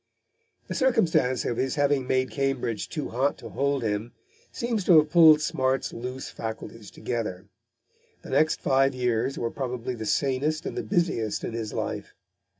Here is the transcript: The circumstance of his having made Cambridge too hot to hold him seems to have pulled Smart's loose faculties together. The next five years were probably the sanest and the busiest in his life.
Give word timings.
The 0.67 0.73
circumstance 0.73 1.45
of 1.45 1.57
his 1.57 1.75
having 1.75 2.07
made 2.07 2.31
Cambridge 2.31 2.89
too 2.89 3.09
hot 3.09 3.37
to 3.37 3.49
hold 3.49 3.83
him 3.83 4.13
seems 4.51 4.83
to 4.85 4.97
have 4.97 5.11
pulled 5.11 5.41
Smart's 5.41 5.93
loose 5.93 6.27
faculties 6.31 6.89
together. 6.89 7.45
The 8.23 8.31
next 8.31 8.61
five 8.61 8.95
years 8.95 9.37
were 9.37 9.51
probably 9.51 9.93
the 9.93 10.07
sanest 10.07 10.65
and 10.65 10.75
the 10.75 10.81
busiest 10.81 11.43
in 11.43 11.53
his 11.53 11.71
life. 11.71 12.15